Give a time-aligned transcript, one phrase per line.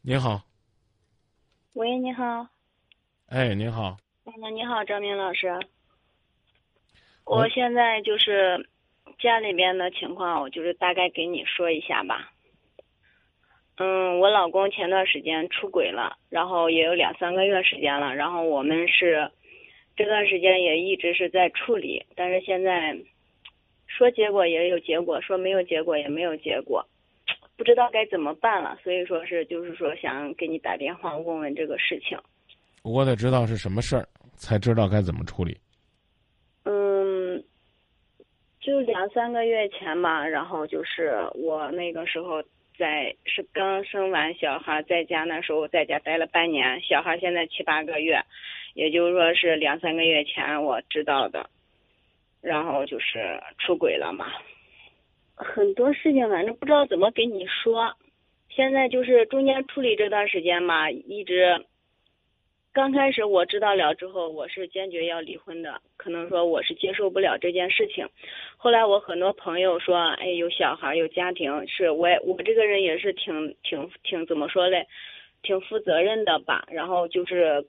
[0.00, 0.40] 您好，
[1.74, 2.46] 喂，你好。
[3.26, 5.58] 哎，您好，嗯，你好，张明老师。
[7.26, 8.68] 我现在就是
[9.18, 12.32] 家里边的情况，我就是大概给你说一下吧。
[13.76, 19.30] 嗯，我老公前段时间出轨了，然后也有两三个月时间了，然后我们是
[19.96, 22.96] 这段时间也一直是在处理，但是现在
[23.86, 26.88] 说结果也有结果，说没有结果也没有结果，
[27.58, 32.16] 不知道该怎么办了，所以说是就是说想给你打电话问问这个事情。
[32.82, 35.58] 我得知道是什么事儿，才知道该怎么处理。
[36.64, 37.42] 嗯，
[38.60, 42.40] 就两三个月前吧，然后就是我那个时候
[42.78, 48.22] 在是刚生完小孩，在家那时候在家待了半年，小孩现在七八个月，
[48.74, 51.50] 也就是说是两三个月前我知道的，
[52.40, 54.26] 然后就是出轨了嘛，
[55.38, 57.94] 很多事情反正不知道怎么给你说，
[58.50, 61.64] 现在就是中间处理这段时间嘛，一直。
[62.70, 65.80] 刚开始我知道了之后，我是坚决要离婚的。
[65.96, 68.06] 可能说我是接受不了这件事情。
[68.56, 74.86] 后来我很多朋友说，哎，有小孩有家庭，是我我这个人也是挺挺挺怎么说嘞，
[75.42, 76.68] 挺负责任的吧。
[76.70, 77.66] 然后就是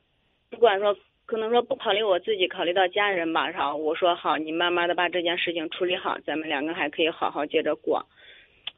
[0.51, 0.95] 不管说
[1.29, 8.03] 可能说不考虑我自己，考虑到家人吧，然后我说好，你慢慢的把这件事情处理好，咱们两个还可以好好接着过。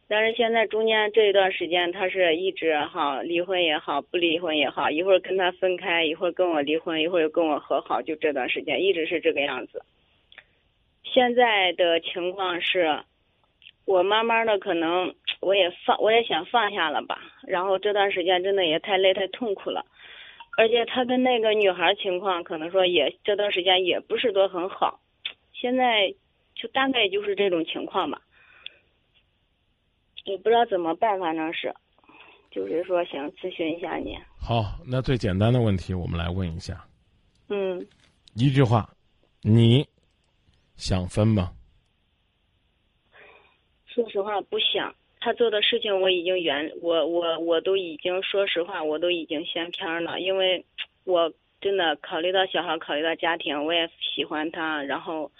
[0.09, 9.81] 但是现在中间这一段时间，他是一直哈离婚也好，不离婚也好，一会儿跟他分开，一会儿跟我离婚，一会儿又跟我和好，就这段时间一直是这个样子。
[11.05, 12.99] 现在的情况是，
[13.85, 17.17] 我慢慢的可能我也放，我也想放下了吧。
[17.47, 19.85] 然后这段时间真的也太累太痛苦了，
[20.57, 24.99] 而且他跟那个女孩情况可能说也这段时间也不是说很好，
[25.53, 26.13] 现在
[26.55, 28.21] 就大概就是这种情况吧。
[30.25, 31.73] 也不知道怎么办，反正是，
[32.51, 34.15] 就是说想咨询一下你。
[34.39, 36.85] 好，那最简单的问题我们来问一下，
[37.49, 37.83] 嗯，
[38.35, 38.87] 一句话，
[39.41, 39.87] 你
[40.75, 41.51] 想分吗？
[43.87, 50.65] 说实话不想，他做的事情我已经原我我我都已经说实话我都已经掀篇了，因为
[51.05, 55.31] 我真的考虑到小孩，考虑到家庭，我也喜欢他，然后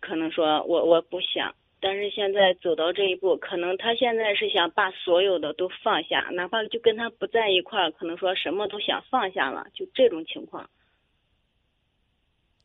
[0.00, 1.54] 可能说我我不想。
[1.80, 10.70] 但是现在走到这一步，可能他现在是想把所有的都放下，哪怕就跟他不在一块儿，可能说什么都想放下了，就这种情况。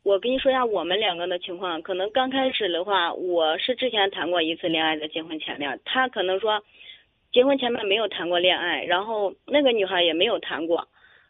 [0.04, 6.62] 我跟你说一下我们两个的情况，可能刚开始的话，我是之前谈过一次恋爱的结婚前面，他可能说
[7.32, 10.90] 结婚前面没有谈过恋爱，然后那个女孩也没有谈过，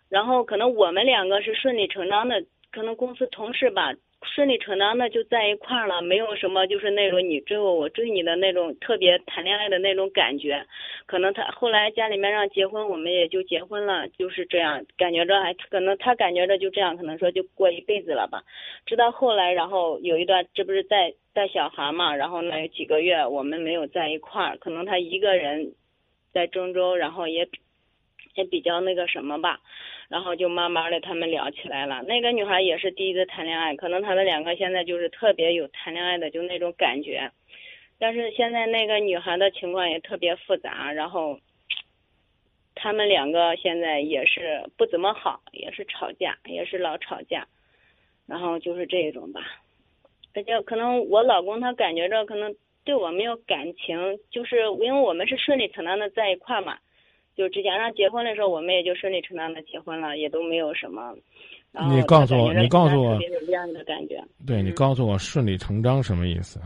[0.10, 3.94] 然后可能我们两个是顺理成章的，可能公司同事吧。
[4.26, 10.66] 顺理成章的就在一块儿了，没有什么就是那种你追我我追你的那种特别谈恋爱的那种感觉。
[11.06, 18.44] 可能他后来家里面让结婚，我们也就结婚了，就是这样，感觉着还可能他感觉着就这样，可能说就过一辈子了吧。
[18.86, 25.74] 直到后来，然后有一段，这不是在带小孩嘛，然后呢有几个月我们没有在一块儿，可能他一个人
[26.32, 27.46] 在郑州，然后也
[28.36, 29.60] 也比较那个什么吧。
[30.10, 32.04] 然后就慢慢的他们聊起来了。
[32.04, 37.32] 那个女孩也是第一次谈恋爱，可能他们两个现在就是特别有谈恋爱的就那种感觉。
[37.98, 41.40] 但是现在那个女孩的情况也特别复杂，然后
[42.76, 47.48] 他们两个现在也是不怎么好，也是吵架，也是老吵架。
[48.28, 49.42] 然后就是这种吧。
[50.36, 56.78] 而且可能我老公他感觉着可能对我没有感情，就是因为我们是顺理成章的在一块嘛。
[57.36, 61.16] 就之前让结婚的时候，我们也就顺理成章的结婚了，也都没有什么。
[61.72, 64.24] 然后你告诉我，你告诉我有这样的感觉。
[64.46, 66.60] 对你告诉我顺理成章什么意思？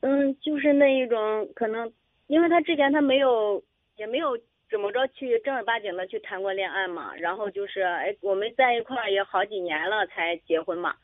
[0.00, 1.92] 嗯，就是那一种可能，
[2.26, 3.62] 因为他之前他没有，
[3.96, 4.38] 也没有
[4.70, 7.14] 怎么着去正儿八经的去谈过恋爱嘛。
[7.16, 10.94] 然后就是，哎，我们在一块儿也好几年了才结婚嘛，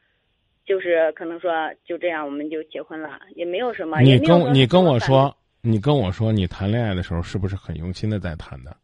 [0.65, 1.53] 就是可能说
[1.84, 4.00] 就这样我们就结婚了，也没有什么。
[4.00, 5.37] 你跟你跟我说，
[5.68, 8.74] 你跟我说，你谈恋爱的时候是不是很用心的在谈的？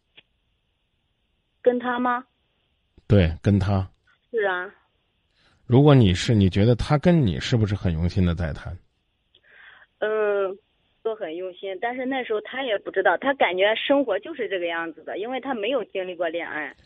[1.63, 2.23] 跟他吗？
[3.07, 3.89] 对，跟他。
[4.31, 4.71] 是啊，
[5.67, 8.77] 如果你是，你觉得他跟你是不是很用心的在谈？
[10.01, 10.59] 嗯，
[11.03, 16.77] 都很用心，但是那时候他也不知道，他感觉生活就是这个样子的，因为他没有经历过恋爱。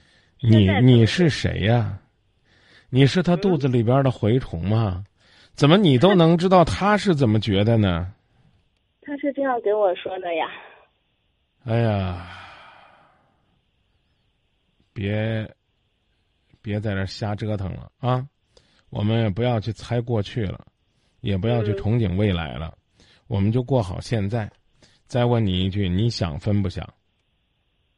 [0.41, 1.99] 你你是谁呀？
[2.89, 5.03] 你是他肚子里边的蛔虫吗？
[5.55, 8.13] 怎么你都能知道他是怎么觉得呢？
[9.09, 10.47] 他是这样给我说的呀。
[11.65, 12.29] 哎呀，
[14.93, 15.51] 别
[16.61, 18.29] 别在这瞎折腾了啊！
[18.91, 20.67] 我们也不要去猜过去了，
[21.23, 22.77] 也不要去嗯憧憬未来了，
[23.29, 24.51] 我们就过好现在。
[25.07, 26.87] 再问你一句，你想分不想？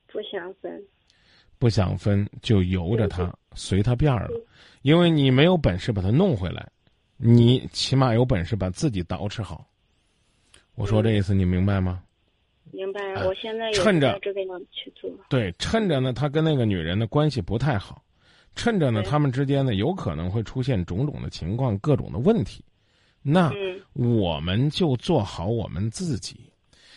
[0.06, 0.80] 不想，想分。
[1.58, 4.46] 不想分就由着他，随他便儿了，
[4.82, 6.70] 因为你没有本事把他弄回来，
[7.16, 9.66] 你起码有本事把自己捯饬好。
[10.80, 12.02] 我说这意思你明白吗？
[12.72, 15.10] 明白，我现在也趁着这个样去做。
[15.28, 18.02] 对，趁着呢，他跟那个女人的关系不太好，
[18.54, 22.64] 趁着呢，他们之间呢有可能会出现种种的情况、各种的问题，
[23.20, 26.50] 那嗯我们就做好我们自己。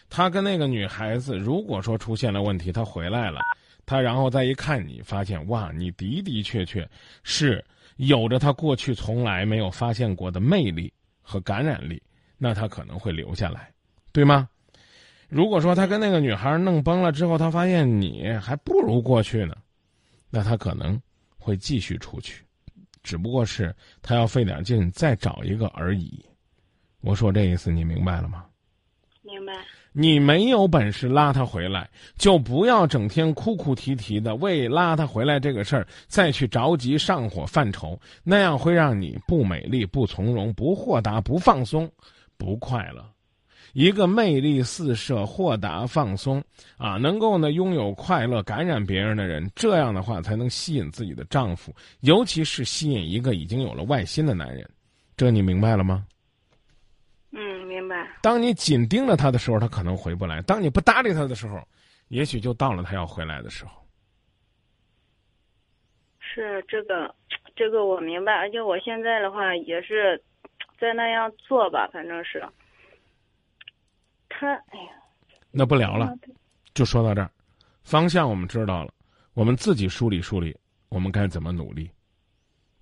[0.09, 3.41] 他跟那个女孩子，如果说出现了问题，他回来了，
[3.85, 6.87] 他然后再一看你，发现哇，你的的确确
[7.23, 7.61] 是
[7.97, 12.01] 有着他过去从来没有发现过的魅力和感染力，
[12.37, 13.71] 那他可能会留下来，
[14.11, 14.49] 对吗？
[15.29, 19.55] 如果说他跟那个女孩弄崩了之后，他发现你还不如过去呢，
[20.29, 21.01] 那他可能
[21.37, 22.43] 会继续出去，
[23.01, 26.23] 只不过是他要费点劲再找一个而已。
[27.01, 28.45] 我说这意思你明白了吗？
[29.21, 29.53] 明白。
[29.95, 31.87] 你没有本事拉他回来，
[32.17, 41.87] 就不要整天哭哭啼啼的为拉他回来这个事儿再去着急上火犯愁，那样会让你不美丽、不从容、不豁达、不放松、
[42.43, 43.03] 不快乐。
[43.73, 46.43] 一个魅力四射、豁达放松
[46.77, 54.69] 啊，能够呢拥有快乐、感染别人的人，这样的话才能吸引自己的丈夫，尤其是吸引一个已经有了外心的男人。
[55.17, 56.05] 这你明白了吗？
[57.31, 58.07] 嗯，明白。
[58.21, 61.59] 当你紧盯着他的时候，他可能回不来；当你不搭理他的时候，
[62.09, 63.71] 也许就到了他要回来的时候。
[66.19, 67.15] 是这个，
[67.55, 70.21] 这个我明白，而且我现在的话也是
[70.79, 72.43] 在那样做吧，反正是。
[74.29, 74.91] 他，哎呀，
[75.51, 76.13] 那不聊了，
[76.73, 77.29] 就说到这儿。
[77.83, 78.93] 方向我们知道了，
[79.33, 80.57] 我们自己梳理梳理，
[80.89, 81.89] 我们该怎么努力，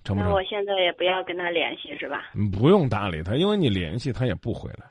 [0.03, 0.29] 成不成？
[0.29, 2.31] 那我现在也不要跟他联系是吧？
[2.51, 4.85] 不用搭理他，因为你联系他也不回来。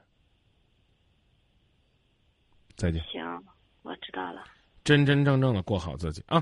[2.77, 3.23] 再见，行，
[3.83, 4.45] 我知道了。
[4.85, 6.39] 真真正正的过好自己啊。